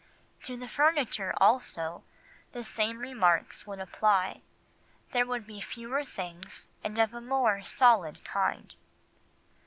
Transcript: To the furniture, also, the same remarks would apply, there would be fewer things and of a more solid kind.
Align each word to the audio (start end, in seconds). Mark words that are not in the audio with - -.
To 0.45 0.57
the 0.57 0.67
furniture, 0.67 1.31
also, 1.37 2.03
the 2.53 2.63
same 2.63 2.97
remarks 2.97 3.67
would 3.67 3.79
apply, 3.79 4.41
there 5.11 5.27
would 5.27 5.45
be 5.45 5.61
fewer 5.61 6.03
things 6.03 6.69
and 6.83 6.97
of 6.97 7.13
a 7.13 7.21
more 7.21 7.61
solid 7.61 8.25
kind. 8.25 8.73